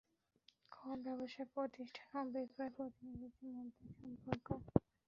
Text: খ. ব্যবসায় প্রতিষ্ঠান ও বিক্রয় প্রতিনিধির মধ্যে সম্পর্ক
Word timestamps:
খ. 0.71 0.75
ব্যবসায় 1.03 1.49
প্রতিষ্ঠান 1.53 2.13
ও 2.23 2.33
বিক্রয় 2.35 2.71
প্রতিনিধির 2.77 3.51
মধ্যে 3.55 3.85
সম্পর্ক 3.95 4.47